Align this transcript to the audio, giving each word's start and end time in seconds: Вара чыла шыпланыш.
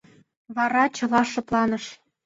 Вара 0.55 0.83
чыла 0.95 1.21
шыпланыш. 1.31 1.85